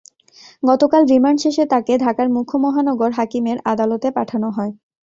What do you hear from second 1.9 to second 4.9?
ঢাকার মুখ্য মহানগর হাকিমের আদালতে পাঠানো হয়।